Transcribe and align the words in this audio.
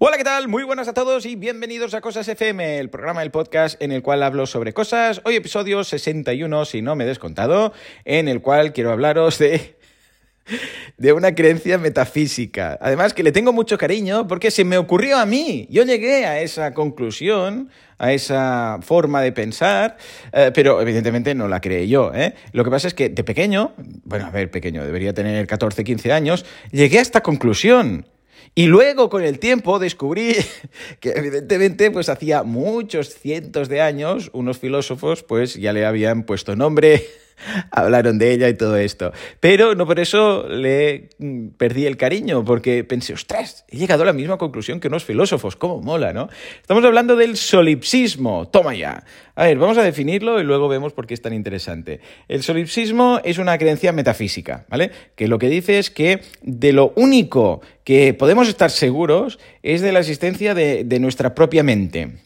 Hola, 0.00 0.16
¿qué 0.16 0.22
tal? 0.22 0.46
Muy 0.46 0.62
buenas 0.62 0.86
a 0.86 0.94
todos 0.94 1.26
y 1.26 1.34
bienvenidos 1.34 1.92
a 1.92 2.00
Cosas 2.00 2.28
FM, 2.28 2.78
el 2.78 2.88
programa 2.88 3.18
del 3.22 3.32
podcast 3.32 3.82
en 3.82 3.90
el 3.90 4.00
cual 4.00 4.22
hablo 4.22 4.46
sobre 4.46 4.72
cosas. 4.72 5.20
Hoy 5.24 5.34
episodio 5.34 5.82
61, 5.82 6.66
si 6.66 6.82
no 6.82 6.94
me 6.94 7.02
he 7.02 7.06
descontado, 7.08 7.72
en 8.04 8.28
el 8.28 8.40
cual 8.40 8.72
quiero 8.72 8.92
hablaros 8.92 9.38
de 9.40 9.76
de 10.96 11.12
una 11.12 11.34
creencia 11.34 11.78
metafísica. 11.78 12.78
Además 12.80 13.12
que 13.12 13.22
le 13.22 13.32
tengo 13.32 13.52
mucho 13.52 13.76
cariño 13.76 14.26
porque 14.26 14.50
se 14.50 14.64
me 14.64 14.78
ocurrió 14.78 15.18
a 15.18 15.26
mí. 15.26 15.66
Yo 15.70 15.84
llegué 15.84 16.26
a 16.26 16.40
esa 16.40 16.74
conclusión, 16.74 17.70
a 17.98 18.12
esa 18.12 18.78
forma 18.82 19.20
de 19.20 19.32
pensar, 19.32 19.96
eh, 20.32 20.50
pero 20.54 20.80
evidentemente 20.80 21.34
no 21.34 21.48
la 21.48 21.60
creé 21.60 21.88
yo. 21.88 22.12
¿eh? 22.14 22.34
Lo 22.52 22.64
que 22.64 22.70
pasa 22.70 22.88
es 22.88 22.94
que 22.94 23.08
de 23.08 23.24
pequeño, 23.24 23.74
bueno, 24.04 24.26
a 24.26 24.30
ver, 24.30 24.50
pequeño, 24.50 24.84
debería 24.84 25.12
tener 25.12 25.46
14, 25.46 25.84
15 25.84 26.12
años, 26.12 26.46
llegué 26.70 26.98
a 26.98 27.02
esta 27.02 27.20
conclusión. 27.20 28.06
Y 28.58 28.66
luego 28.66 29.08
con 29.08 29.22
el 29.22 29.38
tiempo 29.38 29.78
descubrí 29.78 30.34
que 31.00 31.10
evidentemente 31.10 31.92
pues 31.92 32.08
hacía 32.08 32.42
muchos 32.42 33.14
cientos 33.14 33.68
de 33.68 33.80
años 33.80 34.30
unos 34.32 34.58
filósofos 34.58 35.22
pues 35.22 35.54
ya 35.54 35.72
le 35.72 35.86
habían 35.86 36.24
puesto 36.24 36.56
nombre 36.56 37.06
hablaron 37.70 38.18
de 38.18 38.32
ella 38.32 38.48
y 38.48 38.54
todo 38.54 38.76
esto. 38.76 39.12
Pero 39.40 39.74
no 39.74 39.86
por 39.86 40.00
eso 40.00 40.48
le 40.48 41.10
mm, 41.18 41.48
perdí 41.56 41.86
el 41.86 41.96
cariño, 41.96 42.44
porque 42.44 42.84
pensé, 42.84 43.12
ostras, 43.12 43.64
he 43.68 43.76
llegado 43.76 44.02
a 44.02 44.06
la 44.06 44.12
misma 44.12 44.38
conclusión 44.38 44.80
que 44.80 44.88
unos 44.88 45.04
filósofos, 45.04 45.56
cómo 45.56 45.80
mola, 45.80 46.12
¿no? 46.12 46.28
Estamos 46.60 46.84
hablando 46.84 47.16
del 47.16 47.36
solipsismo, 47.36 48.48
toma 48.48 48.74
ya. 48.74 49.04
A 49.34 49.44
ver, 49.44 49.56
vamos 49.56 49.78
a 49.78 49.82
definirlo 49.82 50.40
y 50.40 50.44
luego 50.44 50.66
vemos 50.66 50.92
por 50.92 51.06
qué 51.06 51.14
es 51.14 51.22
tan 51.22 51.32
interesante. 51.32 52.00
El 52.26 52.42
solipsismo 52.42 53.20
es 53.22 53.38
una 53.38 53.56
creencia 53.56 53.92
metafísica, 53.92 54.66
¿vale? 54.68 54.90
Que 55.14 55.28
lo 55.28 55.38
que 55.38 55.48
dice 55.48 55.78
es 55.78 55.90
que 55.90 56.22
de 56.42 56.72
lo 56.72 56.92
único 56.96 57.60
que 57.84 58.12
podemos 58.12 58.48
estar 58.48 58.70
seguros 58.70 59.38
es 59.62 59.80
de 59.80 59.92
la 59.92 60.00
existencia 60.00 60.54
de, 60.54 60.98
nuestra 61.00 61.34
propia 61.34 61.62
mente. 61.62 62.18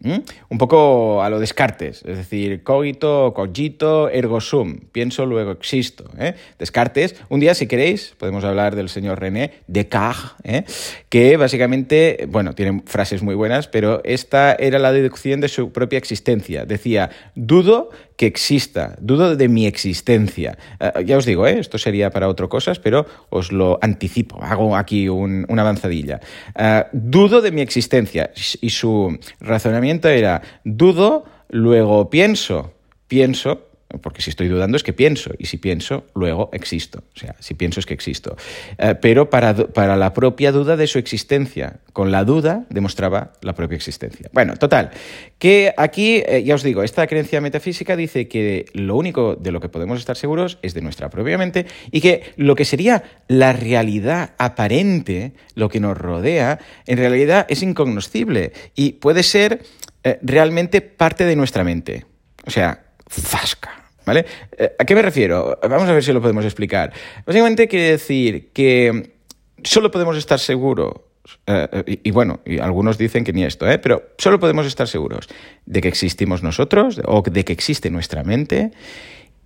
Un 0.48 0.58
poco 0.58 1.22
a 1.22 1.30
lo 1.30 1.38
Descartes, 1.38 2.02
es 2.04 2.16
decir, 2.16 2.64
cogito, 2.64 3.32
cogito, 3.32 4.08
ergo 4.08 4.40
sum. 4.40 4.80
Pienso, 5.02 5.26
luego 5.26 5.50
existo. 5.50 6.04
¿eh? 6.16 6.36
Descartes, 6.60 7.16
un 7.28 7.40
día 7.40 7.56
si 7.56 7.66
queréis, 7.66 8.14
podemos 8.18 8.44
hablar 8.44 8.76
del 8.76 8.88
señor 8.88 9.18
René 9.18 9.50
Descartes, 9.66 10.30
¿eh? 10.44 10.62
que 11.08 11.36
básicamente, 11.36 12.28
bueno, 12.28 12.54
tiene 12.54 12.84
frases 12.86 13.20
muy 13.20 13.34
buenas, 13.34 13.66
pero 13.66 14.00
esta 14.04 14.54
era 14.54 14.78
la 14.78 14.92
deducción 14.92 15.40
de 15.40 15.48
su 15.48 15.72
propia 15.72 15.98
existencia. 15.98 16.66
Decía, 16.66 17.10
dudo 17.34 17.90
que 18.16 18.26
exista, 18.26 18.94
dudo 19.00 19.34
de 19.34 19.48
mi 19.48 19.66
existencia. 19.66 20.56
Eh, 20.78 21.04
ya 21.04 21.16
os 21.16 21.26
digo, 21.26 21.48
esto 21.48 21.78
sería 21.78 22.10
para 22.10 22.28
otras 22.28 22.48
cosas, 22.48 22.78
pero 22.78 23.04
os 23.28 23.50
lo 23.50 23.80
anticipo, 23.82 24.40
hago 24.40 24.76
aquí 24.76 25.08
una 25.08 25.62
avanzadilla. 25.62 26.20
Dudo 26.92 27.40
de 27.40 27.50
mi 27.50 27.60
existencia 27.60 28.30
y 28.60 28.70
su 28.70 29.18
razonamiento 29.40 30.08
era, 30.08 30.42
dudo, 30.62 31.24
luego 31.48 32.08
pienso, 32.08 32.72
pienso, 33.08 33.71
porque 34.00 34.22
si 34.22 34.30
estoy 34.30 34.48
dudando 34.48 34.76
es 34.76 34.82
que 34.82 34.92
pienso, 34.92 35.32
y 35.38 35.46
si 35.46 35.58
pienso, 35.58 36.06
luego 36.14 36.50
existo. 36.52 37.02
O 37.14 37.18
sea, 37.18 37.34
si 37.40 37.54
pienso 37.54 37.80
es 37.80 37.86
que 37.86 37.94
existo. 37.94 38.36
Eh, 38.78 38.94
pero 39.00 39.30
para, 39.30 39.54
para, 39.54 39.96
la 39.96 40.14
propia 40.14 40.52
duda 40.52 40.76
de 40.76 40.86
su 40.86 40.98
existencia. 40.98 41.80
Con 41.92 42.10
la 42.10 42.24
duda 42.24 42.64
demostraba 42.70 43.32
la 43.42 43.54
propia 43.54 43.76
existencia. 43.76 44.30
Bueno, 44.32 44.56
total. 44.56 44.90
Que 45.38 45.74
aquí, 45.76 46.22
eh, 46.26 46.42
ya 46.44 46.54
os 46.54 46.62
digo, 46.62 46.82
esta 46.82 47.06
creencia 47.06 47.40
metafísica 47.40 47.96
dice 47.96 48.28
que 48.28 48.66
lo 48.72 48.96
único 48.96 49.36
de 49.36 49.52
lo 49.52 49.60
que 49.60 49.68
podemos 49.68 49.98
estar 49.98 50.16
seguros 50.16 50.58
es 50.62 50.72
de 50.74 50.80
nuestra 50.80 51.10
propia 51.10 51.36
mente 51.36 51.66
y 51.90 52.00
que 52.00 52.32
lo 52.36 52.54
que 52.54 52.64
sería 52.64 53.02
la 53.28 53.52
realidad 53.52 54.34
aparente, 54.38 55.34
lo 55.54 55.68
que 55.68 55.80
nos 55.80 55.98
rodea, 55.98 56.58
en 56.86 56.98
realidad 56.98 57.46
es 57.48 57.62
incognoscible 57.62 58.52
y 58.74 58.92
puede 58.92 59.22
ser 59.22 59.62
eh, 60.04 60.18
realmente 60.22 60.80
parte 60.80 61.24
de 61.24 61.36
nuestra 61.36 61.62
mente. 61.64 62.06
O 62.46 62.50
sea, 62.50 62.84
fasca. 63.06 63.81
Eh, 64.06 64.76
¿A 64.78 64.84
qué 64.84 64.94
me 64.94 65.02
refiero? 65.02 65.58
Vamos 65.62 65.88
a 65.88 65.92
ver 65.92 66.02
si 66.02 66.12
lo 66.12 66.20
podemos 66.20 66.44
explicar. 66.44 66.92
Básicamente 67.26 67.68
quiere 67.68 67.90
decir 67.90 68.50
que 68.52 69.12
solo 69.62 69.90
podemos 69.90 70.16
estar 70.16 70.38
seguros, 70.38 70.94
eh, 71.46 72.00
y, 72.02 72.10
bueno, 72.10 72.40
algunos 72.60 72.98
dicen 72.98 73.24
que 73.24 73.32
ni 73.32 73.44
esto, 73.44 73.70
¿eh? 73.70 73.78
pero 73.78 74.02
solo 74.18 74.40
podemos 74.40 74.66
estar 74.66 74.88
seguros 74.88 75.28
de 75.66 75.80
que 75.80 75.88
existimos 75.88 76.42
nosotros 76.42 77.00
o 77.06 77.22
de 77.22 77.44
que 77.44 77.52
existe 77.52 77.90
nuestra 77.90 78.24
mente 78.24 78.72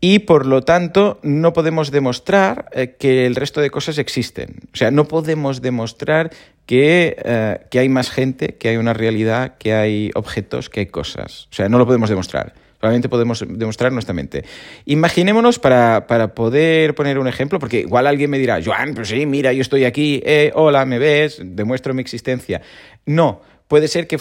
y 0.01 0.21
por 0.21 0.47
lo 0.47 0.63
tanto 0.63 1.19
no 1.23 1.53
podemos 1.53 1.91
demostrar 1.91 2.69
eh, 2.73 2.97
que 2.99 3.27
el 3.27 3.35
resto 3.35 3.61
de 3.61 3.71
cosas 3.71 3.99
existen. 3.99 4.57
O 4.73 4.77
sea, 4.77 4.91
no 4.91 5.07
podemos 5.07 5.61
demostrar 5.61 6.31
que, 6.65 7.61
que 7.71 7.79
hay 7.79 7.89
más 7.89 8.11
gente, 8.11 8.57
que 8.57 8.71
hay 8.71 8.77
una 8.77 8.93
realidad, 8.93 9.57
que 9.59 9.73
hay 9.73 10.11
objetos, 10.15 10.69
que 10.69 10.81
hay 10.81 10.87
cosas. 10.87 11.47
O 11.53 11.55
sea, 11.55 11.69
no 11.69 11.79
lo 11.79 11.87
podemos 11.87 12.11
demostrar. 12.11 12.55
Probablemente 12.79 13.09
podemos 13.09 13.45
demostrar 13.47 13.93
nuestra 13.93 14.15
mente. 14.15 14.45
Imaginémonos 14.85 15.59
para, 15.59 16.07
poder 16.35 16.95
poner 16.95 17.19
un 17.19 17.29
ejemplo, 17.29 17.59
porque 17.59 17.81
igual 17.81 18.07
alguien 18.07 18.31
me 18.31 18.39
dirá, 18.39 18.61
Joan, 18.65 18.95
pues 18.95 19.09
sí, 19.09 19.27
mira, 19.27 19.53
yo 19.53 19.63
estoy 19.63 19.85
aquí, 19.85 20.23
eh, 20.25 20.53
hola, 20.55 20.85
me 20.85 20.99
ves, 20.99 21.41
demuestro 21.43 21.95
mi 21.95 22.03
existencia. 22.03 22.63
No, 23.07 23.41
puede 23.69 23.89
ser 23.89 24.07
que, 24.07 24.19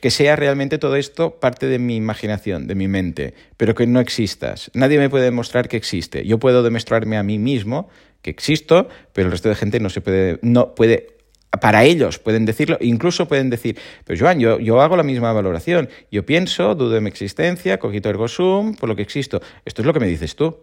que, 0.00 0.10
sea 0.10 0.36
realmente 0.36 0.78
todo 0.78 0.96
esto 0.96 1.38
parte 1.38 1.66
de 1.66 1.78
mi 1.78 1.96
imaginación, 1.96 2.66
de 2.66 2.74
mi 2.74 2.88
mente, 2.88 3.34
pero 3.56 3.74
que 3.74 3.86
no 3.86 4.00
existas. 4.00 4.70
Nadie 4.74 4.98
me 4.98 5.10
puede 5.10 5.24
demostrar 5.24 5.68
que 5.68 5.76
existe. 5.76 6.26
Yo 6.26 6.38
puedo 6.38 6.62
demostrarme 6.62 7.16
a 7.16 7.22
mí 7.22 7.38
mismo 7.38 7.88
que 8.22 8.30
existo, 8.30 8.88
pero 9.12 9.26
el 9.26 9.32
resto 9.32 9.48
de 9.48 9.54
gente 9.54 9.80
no 9.80 9.90
se 9.90 10.00
puede, 10.00 10.38
no 10.42 10.74
puede 10.74 11.17
para 11.50 11.84
ellos 11.84 12.18
pueden 12.18 12.44
decirlo, 12.44 12.76
incluso 12.80 13.26
pueden 13.26 13.50
decir, 13.50 13.78
pero 14.04 14.18
Joan, 14.18 14.38
yo, 14.38 14.58
yo 14.58 14.80
hago 14.80 14.96
la 14.96 15.02
misma 15.02 15.32
valoración, 15.32 15.88
yo 16.10 16.24
pienso, 16.26 16.74
dudo 16.74 16.90
de 16.90 17.00
mi 17.00 17.08
existencia, 17.08 17.78
cogito 17.78 18.10
ergo 18.10 18.28
sum, 18.28 18.74
por 18.74 18.88
lo 18.88 18.96
que 18.96 19.02
existo. 19.02 19.40
Esto 19.64 19.82
es 19.82 19.86
lo 19.86 19.92
que 19.92 20.00
me 20.00 20.06
dices 20.06 20.36
tú. 20.36 20.56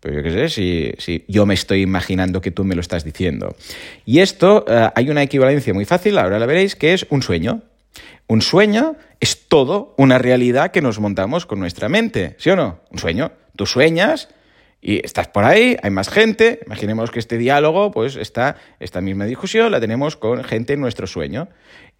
Pero 0.00 0.14
yo 0.16 0.22
qué 0.22 0.30
sé, 0.30 0.48
si, 0.48 0.92
si, 0.98 1.24
yo 1.26 1.44
me 1.44 1.54
estoy 1.54 1.82
imaginando 1.82 2.40
que 2.40 2.52
tú 2.52 2.62
me 2.62 2.76
lo 2.76 2.80
estás 2.80 3.02
diciendo. 3.02 3.56
Y 4.04 4.20
esto, 4.20 4.64
eh, 4.68 4.90
hay 4.94 5.10
una 5.10 5.24
equivalencia 5.24 5.74
muy 5.74 5.84
fácil, 5.84 6.18
ahora 6.18 6.38
la 6.38 6.46
veréis, 6.46 6.76
que 6.76 6.92
es 6.92 7.04
un 7.10 7.20
sueño. 7.20 7.62
Un 8.28 8.40
sueño 8.40 8.94
es 9.18 9.48
todo 9.48 9.94
una 9.98 10.18
realidad 10.18 10.70
que 10.70 10.82
nos 10.82 11.00
montamos 11.00 11.46
con 11.46 11.58
nuestra 11.58 11.88
mente, 11.88 12.36
¿sí 12.38 12.50
o 12.50 12.56
no? 12.56 12.80
Un 12.90 12.98
sueño. 12.98 13.32
Tú 13.56 13.66
sueñas 13.66 14.28
y 14.80 15.04
estás 15.04 15.26
por 15.26 15.44
ahí, 15.44 15.76
hay 15.82 15.90
más 15.90 16.08
gente, 16.08 16.60
imaginemos 16.64 17.10
que 17.10 17.18
este 17.18 17.36
diálogo, 17.36 17.90
pues 17.90 18.14
está, 18.14 18.56
esta 18.78 19.00
misma 19.00 19.24
discusión 19.24 19.72
la 19.72 19.80
tenemos 19.80 20.14
con 20.14 20.44
gente 20.44 20.74
en 20.74 20.80
nuestro 20.80 21.08
sueño. 21.08 21.48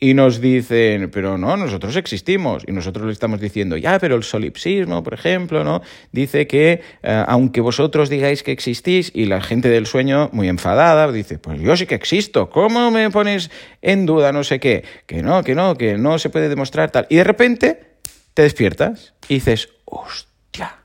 Y 0.00 0.14
nos 0.14 0.40
dicen, 0.40 1.10
pero 1.10 1.38
no, 1.38 1.56
nosotros 1.56 1.96
existimos. 1.96 2.62
Y 2.68 2.70
nosotros 2.70 3.06
le 3.06 3.12
estamos 3.12 3.40
diciendo, 3.40 3.76
ya, 3.76 3.98
pero 3.98 4.14
el 4.14 4.22
solipsismo, 4.22 5.02
por 5.02 5.14
ejemplo, 5.14 5.64
¿no? 5.64 5.82
Dice 6.12 6.46
que 6.46 6.82
eh, 7.02 7.24
aunque 7.26 7.60
vosotros 7.60 8.08
digáis 8.08 8.44
que 8.44 8.52
existís, 8.52 9.10
y 9.12 9.24
la 9.24 9.40
gente 9.40 9.68
del 9.68 9.86
sueño, 9.86 10.30
muy 10.32 10.48
enfadada, 10.48 11.10
dice, 11.10 11.38
pues 11.38 11.60
yo 11.60 11.76
sí 11.76 11.86
que 11.86 11.96
existo, 11.96 12.48
¿cómo 12.48 12.92
me 12.92 13.10
pones 13.10 13.50
en 13.82 14.06
duda 14.06 14.30
no 14.30 14.44
sé 14.44 14.60
qué? 14.60 14.84
Que 15.06 15.20
no, 15.20 15.42
que 15.42 15.56
no, 15.56 15.76
que 15.76 15.98
no 15.98 16.20
se 16.20 16.30
puede 16.30 16.48
demostrar 16.48 16.92
tal. 16.92 17.08
Y 17.10 17.16
de 17.16 17.24
repente 17.24 17.96
te 18.34 18.42
despiertas 18.42 19.14
y 19.26 19.34
dices, 19.34 19.70
hostia, 19.84 20.76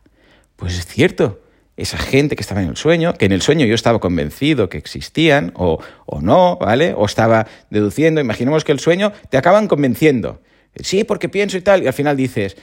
pues 0.56 0.80
es 0.80 0.88
cierto 0.88 1.43
esa 1.76 1.98
gente 1.98 2.36
que 2.36 2.42
estaba 2.42 2.62
en 2.62 2.70
el 2.70 2.78
sueño, 2.78 3.14
que 3.14 3.26
en 3.26 3.32
el 3.32 3.42
sueño 3.42 3.66
yo 3.66 3.76
estaba 3.76 4.00
convencido 4.00 4.70
que 4.70 4.78
existían, 4.78 5.52
o, 5.56 5.80
o 6.06 6.22
no, 6.22 6.58
¿vale? 6.58 6.94
O 6.96 7.06
estaba 7.06 7.48
deduciendo, 7.70 8.22
imaginemos 8.22 8.64
que 8.64 8.72
el 8.72 8.80
sueño 8.80 9.12
te 9.30 9.38
acaban 9.38 9.68
convenciendo. 9.68 10.42
Sí, 10.76 11.04
porque 11.04 11.30
pienso 11.30 11.58
y 11.58 11.62
tal, 11.62 11.84
y 11.84 11.88
al 11.88 11.94
final 11.94 12.18
dices, 12.18 12.58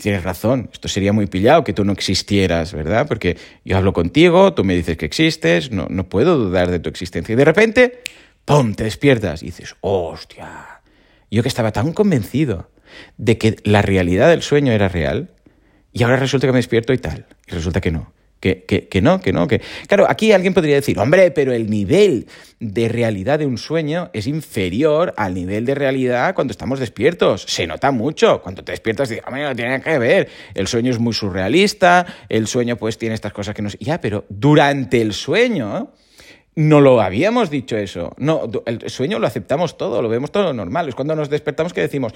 tienes 0.00 0.22
razón, 0.22 0.70
esto 0.72 0.88
sería 0.88 1.12
muy 1.12 1.26
pillado 1.26 1.64
que 1.64 1.72
tú 1.72 1.84
no 1.84 1.92
existieras, 1.92 2.72
¿verdad? 2.72 3.06
Porque 3.06 3.36
yo 3.64 3.76
hablo 3.76 3.92
contigo, 3.92 4.54
tú 4.54 4.64
me 4.64 4.74
dices 4.74 4.96
que 4.96 5.06
existes, 5.06 5.70
no, 5.70 5.86
no 5.90 6.08
puedo 6.08 6.36
dudar 6.36 6.70
de 6.70 6.78
tu 6.78 6.88
existencia. 6.88 7.32
Y 7.32 7.36
de 7.36 7.44
repente, 7.44 8.00
¡pum!, 8.44 8.74
te 8.74 8.84
despiertas 8.84 9.42
y 9.42 9.46
dices, 9.46 9.76
hostia, 9.80 10.80
yo 11.30 11.42
que 11.42 11.48
estaba 11.48 11.72
tan 11.72 11.92
convencido 11.92 12.70
de 13.18 13.36
que 13.36 13.56
la 13.64 13.82
realidad 13.82 14.30
del 14.30 14.42
sueño 14.42 14.72
era 14.72 14.88
real, 14.88 15.30
y 15.92 16.02
ahora 16.02 16.16
resulta 16.16 16.46
que 16.46 16.52
me 16.52 16.58
despierto 16.58 16.92
y 16.92 16.98
tal, 16.98 17.26
y 17.46 17.52
resulta 17.52 17.80
que 17.80 17.90
no. 17.90 18.12
Que, 18.40 18.64
que, 18.64 19.00
no, 19.02 19.20
que 19.20 19.32
no, 19.32 19.48
que... 19.48 19.60
Claro, 19.88 20.06
aquí 20.08 20.30
alguien 20.30 20.54
podría 20.54 20.76
decir, 20.76 20.98
hombre, 20.98 21.32
pero 21.32 21.52
el 21.52 21.68
nivel 21.68 22.28
de 22.60 22.88
realidad 22.88 23.40
de 23.40 23.46
un 23.46 23.58
sueño 23.58 24.10
es 24.12 24.28
inferior 24.28 25.12
al 25.16 25.34
nivel 25.34 25.64
de 25.64 25.74
realidad 25.74 26.34
cuando 26.34 26.52
estamos 26.52 26.78
despiertos. 26.78 27.42
Se 27.48 27.66
nota 27.66 27.90
mucho. 27.90 28.40
Cuando 28.40 28.62
te 28.62 28.72
despiertas, 28.72 29.08
dices, 29.08 29.24
hombre, 29.26 29.42
no 29.42 29.56
tiene 29.56 29.80
que 29.80 29.98
ver. 29.98 30.28
El 30.54 30.68
sueño 30.68 30.92
es 30.92 31.00
muy 31.00 31.14
surrealista, 31.14 32.06
el 32.28 32.46
sueño 32.46 32.76
pues 32.76 32.96
tiene 32.96 33.14
estas 33.16 33.32
cosas 33.32 33.54
que 33.54 33.62
no... 33.62 33.70
Ya, 33.80 34.00
pero 34.00 34.24
durante 34.28 35.00
el 35.00 35.12
sueño 35.12 35.92
no 36.58 36.80
lo 36.80 37.00
habíamos 37.00 37.50
dicho 37.50 37.76
eso. 37.76 38.16
No, 38.16 38.50
el 38.66 38.90
sueño 38.90 39.20
lo 39.20 39.28
aceptamos 39.28 39.78
todo, 39.78 40.02
lo 40.02 40.08
vemos 40.08 40.32
todo 40.32 40.52
normal. 40.52 40.88
Es 40.88 40.96
cuando 40.96 41.14
nos 41.14 41.30
despertamos 41.30 41.72
que 41.72 41.82
decimos, 41.82 42.14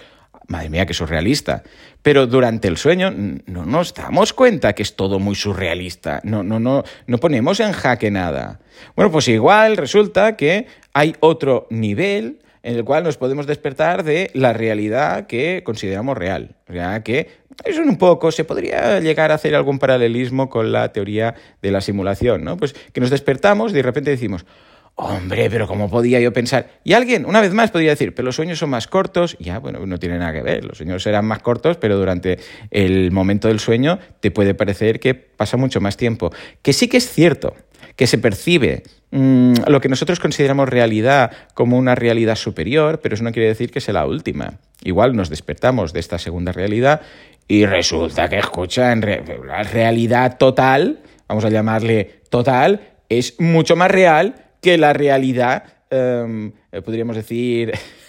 madre 0.48 0.68
mía, 0.68 0.84
que 0.84 0.94
surrealista. 0.94 1.62
Pero 2.02 2.26
durante 2.26 2.66
el 2.66 2.76
sueño 2.76 3.12
no 3.12 3.64
nos 3.64 3.94
damos 3.94 4.32
cuenta 4.32 4.72
que 4.72 4.82
es 4.82 4.96
todo 4.96 5.20
muy 5.20 5.36
surrealista. 5.36 6.20
No, 6.24 6.42
no, 6.42 6.58
no, 6.58 6.82
no 7.06 7.18
ponemos 7.18 7.60
en 7.60 7.70
jaque 7.70 8.10
nada. 8.10 8.58
Bueno, 8.96 9.12
pues 9.12 9.28
igual 9.28 9.76
resulta 9.76 10.34
que 10.34 10.66
hay 10.92 11.14
otro 11.20 11.68
nivel 11.70 12.40
en 12.62 12.76
el 12.76 12.84
cual 12.84 13.04
nos 13.04 13.16
podemos 13.16 13.46
despertar 13.46 14.04
de 14.04 14.30
la 14.34 14.52
realidad 14.52 15.26
que 15.26 15.62
consideramos 15.64 16.16
real. 16.16 16.56
Ya 16.68 17.02
que 17.02 17.28
eso 17.64 17.82
un 17.82 17.98
poco 17.98 18.30
se 18.32 18.44
podría 18.44 19.00
llegar 19.00 19.30
a 19.30 19.34
hacer 19.34 19.54
algún 19.54 19.78
paralelismo 19.78 20.48
con 20.48 20.72
la 20.72 20.92
teoría 20.92 21.34
de 21.60 21.70
la 21.70 21.80
simulación, 21.80 22.44
¿no? 22.44 22.56
Pues 22.56 22.74
que 22.92 23.00
nos 23.00 23.10
despertamos 23.10 23.72
y 23.72 23.74
de 23.74 23.82
repente 23.82 24.10
decimos, 24.10 24.46
Hombre, 24.94 25.48
pero 25.48 25.66
¿cómo 25.66 25.88
podía 25.88 26.20
yo 26.20 26.34
pensar? 26.34 26.68
Y 26.84 26.92
alguien, 26.92 27.24
una 27.24 27.40
vez 27.40 27.54
más, 27.54 27.70
podría 27.70 27.90
decir, 27.90 28.14
pero 28.14 28.26
los 28.26 28.36
sueños 28.36 28.58
son 28.58 28.70
más 28.70 28.86
cortos. 28.86 29.36
Ya, 29.40 29.58
bueno, 29.58 29.84
no 29.86 29.98
tiene 29.98 30.18
nada 30.18 30.34
que 30.34 30.42
ver. 30.42 30.64
Los 30.64 30.76
sueños 30.78 31.02
serán 31.02 31.24
más 31.24 31.38
cortos, 31.38 31.78
pero 31.78 31.96
durante 31.96 32.38
el 32.70 33.10
momento 33.10 33.48
del 33.48 33.58
sueño 33.58 33.98
te 34.20 34.30
puede 34.30 34.54
parecer 34.54 35.00
que 35.00 35.14
pasa 35.14 35.56
mucho 35.56 35.80
más 35.80 35.96
tiempo. 35.96 36.30
Que 36.60 36.74
sí 36.74 36.88
que 36.88 36.98
es 36.98 37.10
cierto 37.10 37.54
que 37.96 38.06
se 38.06 38.18
percibe 38.18 38.82
mm, 39.12 39.54
lo 39.68 39.80
que 39.80 39.88
nosotros 39.88 40.18
consideramos 40.18 40.68
realidad 40.68 41.30
como 41.54 41.78
una 41.78 41.94
realidad 41.94 42.34
superior, 42.34 43.00
pero 43.00 43.14
eso 43.14 43.22
no 43.22 43.30
quiere 43.32 43.48
decir 43.48 43.70
que 43.70 43.80
sea 43.80 43.94
la 43.94 44.06
última. 44.06 44.54
Igual 44.82 45.14
nos 45.14 45.30
despertamos 45.30 45.92
de 45.92 46.00
esta 46.00 46.18
segunda 46.18 46.50
realidad 46.50 47.02
y 47.46 47.66
resulta 47.66 48.28
que, 48.28 48.38
escucha, 48.38 48.92
en 48.92 49.00
la 49.46 49.62
realidad 49.62 50.38
total, 50.38 51.00
vamos 51.28 51.44
a 51.44 51.50
llamarle 51.50 52.22
total, 52.30 52.80
es 53.08 53.38
mucho 53.38 53.76
más 53.76 53.90
real 53.90 54.34
que 54.60 54.78
la 54.78 54.92
realidad, 54.92 55.64
em, 55.90 56.52
eh, 56.72 56.82
podríamos 56.82 57.16
decir, 57.16 57.72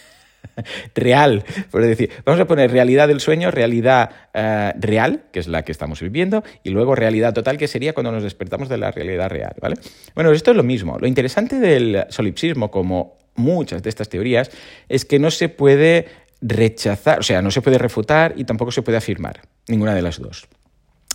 real, 0.95 1.43
por 1.71 1.81
decir, 1.81 2.09
vamos 2.25 2.41
a 2.41 2.45
poner 2.45 2.71
realidad 2.71 3.07
del 3.07 3.19
sueño, 3.19 3.51
realidad 3.51 4.09
eh, 4.33 4.73
real, 4.79 5.23
que 5.31 5.39
es 5.39 5.47
la 5.47 5.63
que 5.63 5.71
estamos 5.71 6.01
viviendo, 6.01 6.43
y 6.63 6.69
luego 6.69 6.95
realidad 6.95 7.33
total, 7.33 7.57
que 7.57 7.67
sería 7.67 7.93
cuando 7.93 8.11
nos 8.11 8.23
despertamos 8.23 8.69
de 8.69 8.77
la 8.77 8.91
realidad 8.91 9.29
real, 9.29 9.55
¿vale? 9.61 9.75
Bueno, 10.15 10.31
esto 10.31 10.51
es 10.51 10.57
lo 10.57 10.63
mismo. 10.63 10.97
Lo 10.99 11.07
interesante 11.07 11.59
del 11.59 12.05
solipsismo, 12.09 12.71
como 12.71 13.17
muchas 13.35 13.83
de 13.83 13.89
estas 13.89 14.09
teorías, 14.09 14.51
es 14.89 15.05
que 15.05 15.19
no 15.19 15.31
se 15.31 15.49
puede 15.49 16.07
rechazar, 16.41 17.19
o 17.19 17.23
sea, 17.23 17.41
no 17.41 17.51
se 17.51 17.61
puede 17.61 17.77
refutar 17.77 18.33
y 18.35 18.43
tampoco 18.43 18.71
se 18.71 18.81
puede 18.81 18.97
afirmar, 18.97 19.41
ninguna 19.67 19.95
de 19.95 20.01
las 20.01 20.19
dos. 20.19 20.47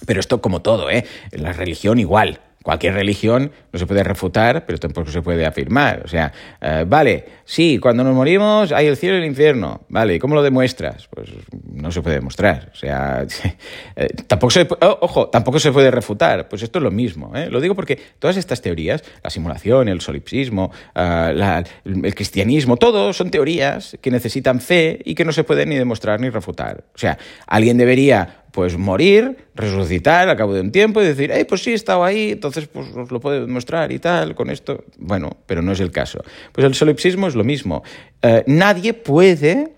Pero 0.07 0.21
esto 0.21 0.41
como 0.41 0.63
todo, 0.63 0.91
¿eh? 0.91 1.05
La 1.33 1.53
religión 1.53 1.99
igual. 1.99 2.41
Cualquier 2.69 2.93
religión 2.93 3.51
no 3.73 3.79
se 3.79 3.87
puede 3.87 4.05
refutar, 4.05 4.67
pero 4.67 4.79
tampoco 4.79 5.11
se 5.11 5.23
puede 5.23 5.47
afirmar. 5.47 6.03
O 6.05 6.09
sea, 6.09 6.31
eh, 6.61 6.85
vale, 6.87 7.25
sí, 7.47 7.79
cuando 7.79 8.05
nos 8.05 8.15
morimos 8.15 8.73
hay 8.73 8.89
el 8.89 8.99
cielo 8.99 9.17
y 9.17 9.21
el 9.21 9.25
infierno. 9.25 9.87
Vale, 9.89 10.17
¿y 10.17 10.19
cómo 10.19 10.35
lo 10.35 10.43
demuestras? 10.43 11.09
Pues 11.09 11.31
no 11.73 11.91
se 11.91 12.03
puede 12.03 12.17
demostrar. 12.17 12.71
O 12.71 12.77
sea, 12.77 13.25
eh, 13.97 14.09
tampoco 14.27 14.51
se, 14.51 14.69
ojo, 14.81 15.31
tampoco 15.31 15.59
se 15.59 15.73
puede 15.73 15.91
refutar. 15.91 16.47
Pues 16.51 16.63
esto 16.63 16.79
es 16.79 16.83
lo 16.83 16.91
mismo. 16.91 17.35
¿eh? 17.35 17.49
Lo 17.49 17.63
digo 17.63 17.75
porque 17.75 17.99
todas 18.19 18.37
estas 18.37 18.61
teorías, 18.61 19.03
la 19.25 19.31
simulación, 19.31 19.89
el 19.89 20.03
solipsismo, 20.03 20.71
el 20.95 22.15
cristianismo, 22.15 22.77
todo 22.77 23.15
son 23.15 23.31
teorías 23.31 23.97
que 24.03 24.11
necesitan 24.11 24.61
fe 24.61 25.01
y 25.07 25.15
que 25.15 25.25
no 25.25 25.33
se 25.33 25.43
pueden 25.43 25.71
ni 25.71 25.77
demostrar 25.77 26.21
ni 26.21 26.29
refutar. 26.29 26.85
O 26.95 26.99
sea, 26.99 27.17
alguien 27.47 27.79
debería 27.79 28.45
pues 28.59 28.77
morir, 28.77 29.37
resucitar 29.55 30.29
al 30.29 30.37
cabo 30.37 30.53
de 30.53 30.61
un 30.61 30.73
tiempo 30.73 31.01
y 31.01 31.05
decir, 31.05 31.31
hey, 31.33 31.45
pues 31.49 31.63
sí, 31.63 31.71
he 31.71 31.75
estado 31.75 32.03
ahí, 32.03 32.33
entonces 32.33 32.67
pues 32.67 32.89
os 32.89 33.09
lo 33.13 33.21
puedo 33.21 33.47
demostrar 33.47 33.93
y 33.93 34.01
tal, 34.01 34.35
con 34.35 34.51
esto. 34.51 34.85
Bueno, 34.97 35.37
pero 35.47 35.63
no 35.63 35.71
es 35.71 35.79
el 35.79 35.93
caso. 35.93 36.25
Pues 36.51 36.67
el 36.67 36.75
solipsismo 36.75 37.29
es 37.29 37.37
lo 37.37 37.45
mismo. 37.45 37.85
Eh, 38.21 38.43
nadie 38.49 38.95
puede 38.95 39.75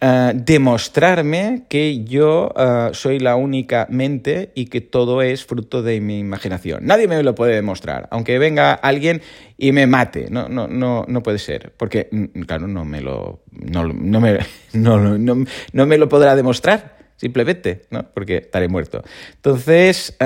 eh, 0.00 0.32
demostrarme 0.34 1.64
que 1.68 2.04
yo 2.04 2.54
eh, 2.56 2.88
soy 2.92 3.18
la 3.18 3.36
única 3.36 3.86
mente 3.90 4.50
y 4.54 4.64
que 4.64 4.80
todo 4.80 5.20
es 5.20 5.44
fruto 5.44 5.82
de 5.82 6.00
mi 6.00 6.18
imaginación. 6.18 6.86
Nadie 6.86 7.08
me 7.08 7.22
lo 7.22 7.34
puede 7.34 7.54
demostrar, 7.54 8.08
aunque 8.10 8.38
venga 8.38 8.72
alguien 8.72 9.20
y 9.58 9.72
me 9.72 9.86
mate. 9.86 10.28
No, 10.30 10.48
no, 10.48 10.68
no, 10.68 11.04
no 11.06 11.22
puede 11.22 11.38
ser, 11.38 11.74
porque, 11.76 12.08
mm, 12.10 12.40
claro, 12.46 12.66
no 12.66 12.86
me 12.86 13.02
lo, 13.02 13.42
no, 13.50 13.84
no 13.92 14.20
me, 14.22 14.38
no, 14.72 15.18
no, 15.18 15.44
no 15.74 15.86
me 15.86 15.98
lo 15.98 16.08
podrá 16.08 16.34
demostrar 16.34 17.01
simplemente, 17.22 17.82
¿no? 17.90 18.02
Porque 18.12 18.38
estaré 18.38 18.66
muerto. 18.66 19.00
Entonces, 19.36 20.16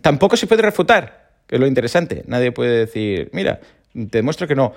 tampoco 0.00 0.38
se 0.38 0.46
puede 0.46 0.62
refutar, 0.62 1.28
que 1.46 1.56
es 1.56 1.60
lo 1.60 1.66
interesante. 1.66 2.24
Nadie 2.26 2.52
puede 2.52 2.78
decir, 2.78 3.28
mira, 3.34 3.60
te 3.92 4.18
demuestro 4.18 4.48
que 4.48 4.54
no. 4.54 4.72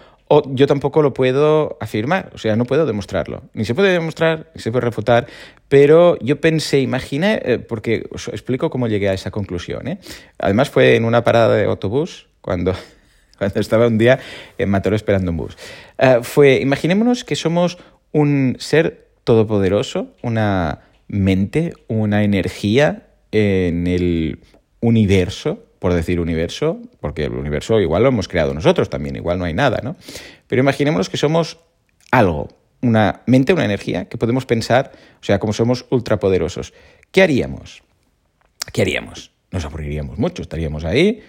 Yo 0.48 0.68
tampoco 0.68 1.02
lo 1.02 1.14
puedo 1.14 1.78
afirmar, 1.80 2.30
o 2.34 2.38
sea, 2.38 2.58
no 2.58 2.66
puedo 2.66 2.86
demostrarlo. 2.86 3.44
Ni 3.54 3.64
se 3.64 3.74
puede 3.74 3.94
demostrar, 3.94 4.52
ni 4.54 4.62
se 4.62 4.70
puede 4.70 4.84
refutar, 4.84 5.28
pero 5.70 6.20
yo 6.20 6.42
pensé, 6.42 6.82
imaginé, 6.82 7.42
eh, 7.46 7.60
porque 7.60 8.06
os 8.12 8.28
explico 8.28 8.70
cómo 8.70 8.90
llegué 8.90 9.08
a 9.08 9.14
esa 9.14 9.32
conclusión. 9.32 9.88
¿eh? 9.88 10.00
Además 10.40 10.70
fue 10.70 10.98
en 10.98 11.06
una 11.06 11.24
parada 11.24 11.56
de 11.56 11.64
autobús, 11.64 12.28
cuando, 12.42 12.74
cuando 13.38 13.62
estaba 13.62 13.88
un 13.88 13.98
día 13.98 14.20
en 14.58 14.70
Mataró 14.70 14.98
esperando 14.98 15.32
un 15.32 15.38
bus. 15.38 15.58
Eh, 16.00 16.20
fue, 16.22 16.60
imaginémonos 16.60 17.24
que 17.24 17.38
somos 17.38 17.78
un 18.12 18.58
ser 18.60 19.08
todopoderoso, 19.24 20.10
una 20.22 20.82
mente, 21.08 21.74
una 21.88 22.24
energía 22.24 23.08
en 23.32 23.88
el 23.88 24.40
universo, 24.80 25.66
por 25.80 25.94
decir 25.94 26.20
universo, 26.20 26.80
porque 27.00 27.26
el 27.26 27.34
universo 27.34 27.80
igual 27.80 28.04
lo 28.04 28.10
hemos 28.10 28.28
creado 28.28 28.54
nosotros 28.54 28.90
también, 28.90 29.16
igual 29.16 29.38
no 29.38 29.46
hay 29.46 29.54
nada, 29.54 29.82
¿no? 29.84 29.96
Pero 30.48 30.62
imaginémonos 30.62 31.10
que 31.10 31.18
somos 31.18 31.60
algo, 32.12 32.50
una 32.82 33.22
mente, 33.26 33.54
una 33.54 33.66
energía 33.66 34.06
que 34.06 34.18
podemos 34.18 34.46
pensar, 34.46 34.92
o 35.22 35.24
sea, 35.24 35.40
como 35.40 35.54
somos 35.54 35.86
ultrapoderosos. 35.90 36.74
¿Qué 37.12 37.22
haríamos? 37.22 37.84
¿Qué 38.74 38.82
haríamos? 38.82 39.32
Nos 39.52 39.66
aburriríamos 39.66 40.18
mucho, 40.18 40.42
estaríamos 40.42 40.86
ahí 40.86 41.22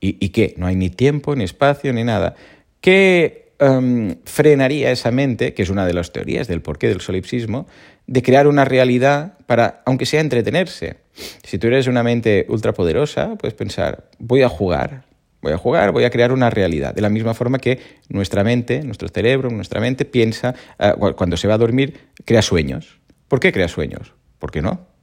y, 0.00 0.24
y 0.24 0.30
¿qué? 0.30 0.54
No 0.56 0.66
hay 0.66 0.76
ni 0.76 0.90
tiempo, 0.90 1.34
ni 1.34 1.44
espacio, 1.44 1.92
ni 1.92 2.04
nada. 2.04 2.34
¿Qué 2.80 3.44
Em, 3.58 4.16
frenaría 4.24 4.90
esa 4.90 5.12
mente, 5.12 5.54
que 5.54 5.62
es 5.62 5.70
una 5.70 5.86
de 5.86 5.94
las 5.94 6.12
teorías 6.12 6.48
del 6.48 6.60
porqué 6.60 6.88
del 6.88 7.00
solipsismo, 7.00 7.68
de 8.06 8.22
crear 8.22 8.46
una 8.46 8.64
realidad 8.64 9.38
para, 9.46 9.82
aunque 9.86 10.06
sea 10.06 10.20
entretenerse. 10.20 10.96
Si 11.42 11.58
tú 11.58 11.68
eres 11.68 11.86
una 11.86 12.02
mente 12.02 12.46
ultrapoderosa, 12.48 13.36
puedes 13.36 13.54
pensar, 13.54 14.08
voy 14.18 14.42
a 14.42 14.48
jugar, 14.48 15.04
voy 15.40 15.52
a 15.52 15.58
jugar, 15.58 15.92
voy 15.92 16.04
a 16.04 16.10
crear 16.10 16.32
una 16.32 16.50
realidad. 16.50 16.94
De 16.94 17.02
la 17.02 17.08
misma 17.08 17.34
forma 17.34 17.58
que 17.58 17.80
nuestra 18.08 18.44
mente, 18.44 18.82
nuestro 18.82 19.08
cerebro, 19.08 19.50
nuestra 19.50 19.80
mente 19.80 20.04
piensa, 20.04 20.54
eh, 20.78 20.92
cuando 21.16 21.36
se 21.36 21.48
va 21.48 21.54
a 21.54 21.58
dormir, 21.58 21.98
crea 22.24 22.42
sueños. 22.42 22.98
¿Por 23.28 23.40
qué 23.40 23.52
crea 23.52 23.68
sueños? 23.68 24.12
¿Por 24.38 24.50
qué 24.50 24.62
no? 24.62 24.93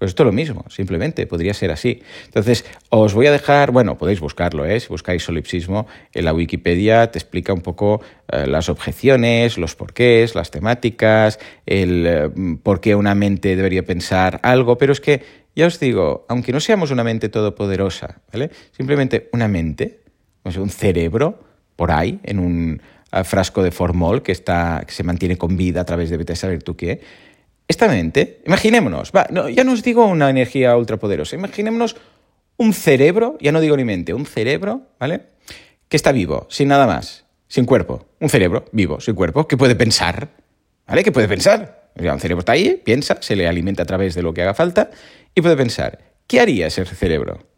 Pues 0.00 0.12
esto 0.12 0.22
es 0.22 0.28
lo 0.28 0.32
mismo, 0.32 0.64
simplemente, 0.70 1.26
podría 1.26 1.52
ser 1.52 1.70
así. 1.70 2.02
Entonces, 2.24 2.64
os 2.88 3.12
voy 3.12 3.26
a 3.26 3.32
dejar, 3.32 3.70
bueno, 3.70 3.98
podéis 3.98 4.18
buscarlo, 4.18 4.64
¿eh? 4.64 4.80
si 4.80 4.88
buscáis 4.88 5.22
solipsismo, 5.22 5.86
en 6.14 6.24
la 6.24 6.32
Wikipedia 6.32 7.10
te 7.10 7.18
explica 7.18 7.52
un 7.52 7.60
poco 7.60 8.00
eh, 8.32 8.46
las 8.46 8.70
objeciones, 8.70 9.58
los 9.58 9.76
porqués, 9.76 10.34
las 10.34 10.50
temáticas, 10.50 11.38
el 11.66 12.06
eh, 12.06 12.30
por 12.62 12.80
qué 12.80 12.94
una 12.94 13.14
mente 13.14 13.54
debería 13.56 13.84
pensar 13.84 14.40
algo, 14.42 14.78
pero 14.78 14.94
es 14.94 15.02
que, 15.02 15.22
ya 15.54 15.66
os 15.66 15.78
digo, 15.78 16.24
aunque 16.30 16.52
no 16.52 16.60
seamos 16.60 16.90
una 16.90 17.04
mente 17.04 17.28
todopoderosa, 17.28 18.22
¿vale? 18.32 18.50
Simplemente 18.74 19.28
una 19.34 19.48
mente, 19.48 20.00
un 20.44 20.70
cerebro, 20.70 21.44
por 21.76 21.92
ahí, 21.92 22.20
en 22.22 22.38
un 22.38 22.80
eh, 23.12 23.24
frasco 23.24 23.62
de 23.62 23.70
formol 23.70 24.22
que, 24.22 24.32
está, 24.32 24.82
que 24.86 24.92
se 24.94 25.02
mantiene 25.02 25.36
con 25.36 25.58
vida 25.58 25.82
a 25.82 25.84
través 25.84 26.08
de 26.08 26.16
vete 26.16 26.32
a 26.32 26.36
saber 26.36 26.62
tú 26.62 26.74
qué, 26.74 27.02
esta 27.70 27.86
mente, 27.86 28.42
imaginémonos, 28.46 29.12
va, 29.14 29.28
ya 29.50 29.62
no 29.62 29.70
os 29.70 29.84
digo 29.84 30.04
una 30.04 30.28
energía 30.28 30.76
ultrapoderosa, 30.76 31.36
imaginémonos 31.36 31.94
un 32.56 32.72
cerebro, 32.72 33.38
ya 33.40 33.52
no 33.52 33.60
digo 33.60 33.76
ni 33.76 33.84
mente, 33.84 34.12
un 34.12 34.26
cerebro, 34.26 34.88
¿vale? 34.98 35.20
Que 35.88 35.96
está 35.96 36.10
vivo, 36.10 36.48
sin 36.50 36.66
nada 36.66 36.88
más, 36.88 37.26
sin 37.46 37.66
cuerpo. 37.66 38.08
Un 38.18 38.28
cerebro 38.28 38.64
vivo, 38.72 38.98
sin 38.98 39.14
cuerpo, 39.14 39.46
que 39.46 39.56
puede 39.56 39.76
pensar, 39.76 40.30
¿vale? 40.84 41.04
Que 41.04 41.12
puede 41.12 41.28
pensar. 41.28 41.92
un 41.94 42.18
cerebro 42.18 42.40
está 42.40 42.52
ahí, 42.52 42.82
piensa, 42.84 43.18
se 43.20 43.36
le 43.36 43.46
alimenta 43.46 43.84
a 43.84 43.86
través 43.86 44.16
de 44.16 44.22
lo 44.22 44.34
que 44.34 44.42
haga 44.42 44.54
falta 44.54 44.90
y 45.32 45.40
puede 45.40 45.56
pensar. 45.56 46.00
¿Qué 46.26 46.40
haría 46.40 46.66
ese 46.66 46.84
cerebro? 46.84 47.49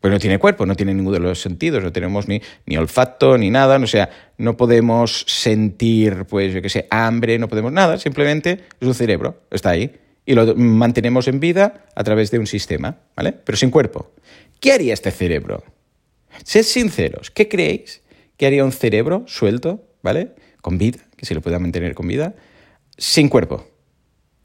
Pues 0.00 0.12
no 0.12 0.18
tiene 0.18 0.38
cuerpo, 0.38 0.66
no 0.66 0.74
tiene 0.74 0.94
ninguno 0.94 1.14
de 1.14 1.20
los 1.20 1.40
sentidos, 1.40 1.82
no 1.82 1.92
tenemos 1.92 2.28
ni, 2.28 2.40
ni 2.66 2.76
olfato 2.76 3.38
ni 3.38 3.50
nada, 3.50 3.76
o 3.78 3.86
sea, 3.86 4.10
no 4.38 4.56
podemos 4.56 5.24
sentir, 5.26 6.26
pues, 6.28 6.52
yo 6.52 6.62
qué 6.62 6.68
sé, 6.68 6.86
hambre, 6.90 7.38
no 7.38 7.48
podemos 7.48 7.72
nada, 7.72 7.98
simplemente 7.98 8.64
es 8.80 8.86
un 8.86 8.94
cerebro, 8.94 9.40
está 9.50 9.70
ahí, 9.70 9.96
y 10.26 10.34
lo 10.34 10.54
mantenemos 10.54 11.28
en 11.28 11.40
vida 11.40 11.86
a 11.94 12.04
través 12.04 12.30
de 12.30 12.38
un 12.38 12.46
sistema, 12.46 12.98
¿vale? 13.16 13.32
Pero 13.32 13.56
sin 13.56 13.70
cuerpo. 13.70 14.12
¿Qué 14.60 14.72
haría 14.72 14.92
este 14.92 15.10
cerebro? 15.10 15.64
Sed 16.44 16.64
sinceros, 16.64 17.30
¿qué 17.30 17.48
creéis 17.48 18.02
que 18.36 18.46
haría 18.46 18.64
un 18.64 18.72
cerebro 18.72 19.24
suelto, 19.26 19.84
¿vale? 20.02 20.32
Con 20.60 20.78
vida, 20.78 20.98
que 21.16 21.24
se 21.24 21.34
lo 21.34 21.40
pueda 21.40 21.58
mantener 21.58 21.94
con 21.94 22.06
vida, 22.06 22.34
sin 22.98 23.28
cuerpo? 23.28 23.66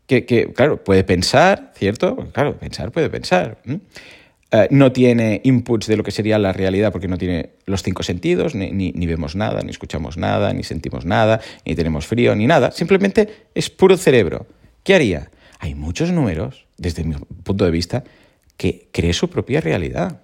Que, 0.05 0.25
que 0.25 0.53
claro, 0.53 0.83
puede 0.83 1.03
pensar, 1.03 1.73
¿cierto? 1.75 2.15
Claro, 2.31 2.57
pensar 2.57 2.91
puede 2.91 3.09
pensar. 3.09 3.57
No 4.69 4.91
tiene 4.91 5.39
inputs 5.45 5.87
de 5.87 5.95
lo 5.95 6.03
que 6.03 6.11
sería 6.11 6.37
la 6.37 6.51
realidad 6.51 6.91
porque 6.91 7.07
no 7.07 7.17
tiene 7.17 7.51
los 7.65 7.83
cinco 7.83 8.03
sentidos, 8.03 8.53
ni, 8.53 8.71
ni, 8.71 9.07
vemos 9.07 9.35
nada, 9.35 9.61
ni 9.61 9.71
escuchamos 9.71 10.17
nada, 10.17 10.53
ni 10.53 10.63
sentimos 10.63 11.05
nada, 11.05 11.39
ni 11.65 11.73
tenemos 11.73 12.05
frío, 12.05 12.35
ni 12.35 12.47
nada. 12.47 12.71
Simplemente 12.71 13.47
es 13.55 13.69
puro 13.69 13.95
cerebro. 13.95 14.47
¿Qué 14.83 14.93
haría? 14.93 15.31
Hay 15.59 15.73
muchos 15.73 16.11
números, 16.11 16.65
desde 16.77 17.03
mi 17.05 17.15
punto 17.43 17.63
de 17.63 17.71
vista, 17.71 18.03
que 18.57 18.89
cree 18.91 19.13
su 19.13 19.29
propia 19.29 19.61
realidad. 19.61 20.21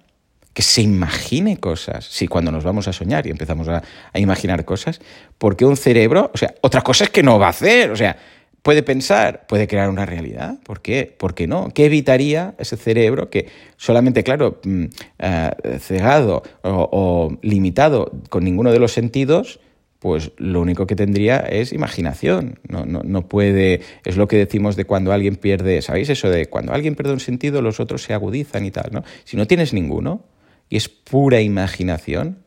que 0.52 0.62
se 0.62 0.82
imagine 0.82 1.58
cosas. 1.58 2.04
Sí, 2.04 2.26
cuando 2.26 2.50
nos 2.50 2.64
vamos 2.64 2.88
a 2.88 2.92
soñar 2.92 3.28
y 3.28 3.30
empezamos 3.30 3.68
a, 3.68 3.82
a 4.12 4.18
imaginar 4.18 4.64
cosas, 4.64 5.00
porque 5.38 5.64
un 5.64 5.76
cerebro, 5.76 6.32
o 6.34 6.36
sea, 6.36 6.54
otra 6.62 6.80
cosa 6.80 7.04
es 7.04 7.10
que 7.10 7.22
no 7.22 7.38
va 7.38 7.46
a 7.46 7.50
hacer, 7.50 7.92
o 7.92 7.96
sea, 7.96 8.16
puede 8.62 8.82
pensar, 8.82 9.46
puede 9.46 9.66
crear 9.66 9.88
una 9.88 10.06
realidad. 10.06 10.58
¿Por 10.62 10.80
qué? 10.82 11.14
¿Por 11.16 11.34
qué 11.34 11.46
no? 11.46 11.70
¿Qué 11.74 11.86
evitaría 11.86 12.54
ese 12.58 12.76
cerebro 12.76 13.30
que 13.30 13.48
solamente, 13.76 14.22
claro, 14.24 14.60
mm, 14.64 14.84
eh, 15.18 15.50
cegado 15.80 16.42
o, 16.62 17.36
limitado 17.42 18.12
con 18.30 18.44
ninguno 18.44 18.72
de 18.72 18.78
los 18.78 18.92
sentidos, 18.92 19.60
pues 19.98 20.30
lo 20.36 20.60
único 20.60 20.86
que 20.86 20.94
tendría 20.94 21.38
es 21.38 21.72
imaginación. 21.72 22.60
No, 22.68 22.86
no, 22.86 23.02
no, 23.04 23.28
puede. 23.28 23.80
Es 24.04 24.16
lo 24.16 24.28
que 24.28 24.36
decimos 24.36 24.76
de 24.76 24.84
cuando 24.84 25.12
alguien 25.12 25.36
pierde. 25.36 25.82
¿Sabéis 25.82 26.08
eso 26.08 26.30
de 26.30 26.46
cuando 26.46 26.72
alguien 26.72 26.94
pierde 26.94 27.12
un 27.12 27.20
sentido, 27.20 27.62
los 27.62 27.80
otros 27.80 28.02
se 28.02 28.14
agudizan 28.14 28.64
y 28.64 28.70
tal? 28.70 28.90
¿no? 28.92 29.02
Si 29.24 29.36
no 29.36 29.46
tienes 29.46 29.72
ninguno 29.72 30.24
y 30.68 30.76
es 30.76 30.88
pura 30.88 31.40
imaginación, 31.40 32.44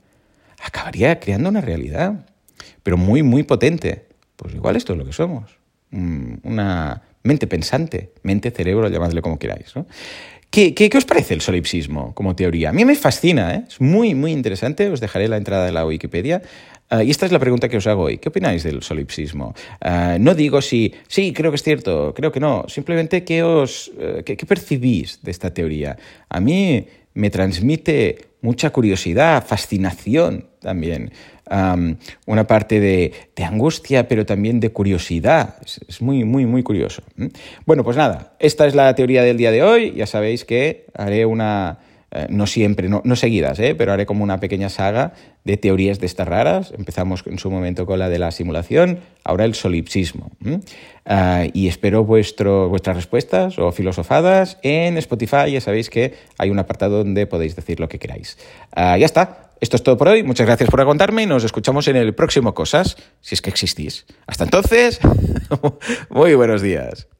acabaría 0.63 1.19
creando 1.19 1.49
una 1.49 1.61
realidad. 1.61 2.25
Pero 2.83 2.95
muy, 2.95 3.21
muy 3.21 3.43
potente. 3.43 4.05
Pues 4.37 4.55
igual 4.55 4.75
esto 4.75 4.93
es 4.93 4.99
lo 4.99 5.05
que 5.05 5.13
somos. 5.13 5.60
Mm, 5.91 6.35
una 6.43 7.01
mente 7.23 7.47
pensante, 7.47 8.11
mente, 8.23 8.51
cerebro, 8.51 8.89
llamadle 8.89 9.21
como 9.21 9.37
queráis. 9.37 9.75
¿no? 9.75 9.85
¿Qué, 10.51 10.73
qué, 10.73 10.89
os 10.97 11.05
parece 11.05 11.33
el 11.33 11.39
solipsismo 11.39 12.13
como 12.13 12.35
teoría? 12.35 12.69
A 12.69 12.73
mí 12.73 12.83
me 12.83 12.95
fascina, 12.95 13.55
¿eh? 13.55 13.63
es 13.69 13.79
muy, 13.79 14.15
muy 14.15 14.33
interesante. 14.33 14.89
Os 14.89 14.99
dejaré 14.99 15.29
la 15.29 15.37
entrada 15.37 15.65
de 15.65 15.71
la 15.71 15.85
Wikipedia. 15.85 16.41
Uh, 16.91 16.99
y 17.01 17.09
esta 17.09 17.25
es 17.25 17.31
la 17.31 17.39
pregunta 17.39 17.69
que 17.69 17.77
os 17.77 17.87
hago 17.87 18.03
hoy. 18.03 18.17
¿Qué 18.17 18.27
opináis 18.27 18.63
del 18.63 18.83
solipsismo? 18.83 19.53
Uh, 19.79 20.19
no 20.19 20.35
digo 20.35 20.61
si 20.61 20.93
sí, 21.07 21.31
creo 21.31 21.51
que 21.51 21.55
es 21.55 21.63
cierto, 21.63 22.13
creo 22.13 22.33
que 22.33 22.41
no. 22.41 22.65
Simplemente, 22.67 23.23
¿qué, 23.23 23.43
os, 23.43 23.91
uh, 23.95 24.23
qué, 24.25 24.35
qué 24.35 24.45
percibís 24.45 25.21
de 25.21 25.31
esta 25.31 25.53
teoría? 25.53 25.97
A 26.27 26.41
mí 26.41 26.85
me 27.13 27.29
transmite 27.29 28.31
mucha 28.41 28.71
curiosidad, 28.71 29.45
fascinación 29.45 30.47
también 30.59 31.11
una 32.25 32.47
parte 32.47 32.79
de, 32.79 33.13
angustia, 33.43 34.07
pero 34.07 34.25
también 34.25 34.59
de 34.59 34.69
curiosidad. 34.69 35.55
Es, 35.65 36.01
muy, 36.01 36.23
muy, 36.23 36.45
muy 36.45 36.63
curioso. 36.63 37.01
Bueno, 37.65 37.83
pues 37.83 37.97
nada, 37.97 38.33
esta 38.39 38.67
es 38.67 38.75
la 38.75 38.93
teoría 38.95 39.23
del 39.23 39.37
día 39.37 39.51
de 39.51 39.63
hoy. 39.63 39.93
Ya 39.95 40.07
sabéis 40.07 40.45
que 40.45 40.85
haré 40.93 41.25
una... 41.25 41.79
Eh, 42.13 42.27
no 42.29 42.45
siempre, 42.45 42.89
no, 42.89 43.15
seguidas, 43.15 43.57
¿eh? 43.59 43.73
pero 43.73 43.93
haré 43.93 44.05
como 44.05 44.23
una 44.23 44.41
pequeña 44.41 44.67
saga 44.67 45.13
de 45.45 45.55
teorías 45.55 45.99
de 45.99 46.07
estas 46.07 46.27
raras. 46.27 46.73
Empezamos 46.77 47.23
en 47.25 47.39
su 47.39 47.49
momento 47.49 47.85
con 47.85 47.99
la 47.99 48.09
de 48.09 48.19
la 48.19 48.31
simulación, 48.31 48.99
ahora 49.23 49.45
el 49.45 49.55
solipsismo. 49.55 50.29
Ah, 51.05 51.45
y 51.53 51.69
espero 51.69 52.03
vuestro, 52.03 52.67
vuestras 52.67 52.97
respuestas 52.97 53.57
o 53.59 53.71
filosofadas 53.71 54.57
en 54.61 54.97
Spotify. 54.97 55.51
Ya 55.51 55.61
sabéis 55.61 55.89
que 55.89 56.15
hay 56.37 56.49
un 56.49 56.59
apartado 56.59 56.97
donde 56.97 57.27
podéis 57.27 57.55
decir 57.55 57.79
lo 57.79 57.87
que 57.87 57.97
queráis. 57.97 58.37
Ah, 58.75 58.97
ya 58.97 59.05
está. 59.05 59.51
Esto 59.61 59.77
es 59.77 59.83
todo 59.83 59.95
por 59.95 60.09
hoy. 60.09 60.23
Muchas 60.23 60.47
gracias 60.47 60.69
por 60.69 60.81
aguantarme 60.81 61.23
y 61.23 61.27
nos 61.27 61.45
escuchamos 61.45 61.87
en 61.87 61.95
el 61.95 62.13
próximo 62.13 62.53
Cosas, 62.53 62.97
si 63.21 63.35
es 63.35 63.41
que 63.41 63.51
existís. 63.51 64.05
Hasta 64.27 64.43
entonces, 64.43 64.99
muy 66.09 66.35
buenos 66.35 66.61
días. 66.61 67.11